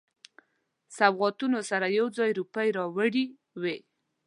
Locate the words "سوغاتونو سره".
0.97-1.87